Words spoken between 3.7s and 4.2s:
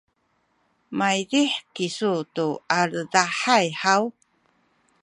haw?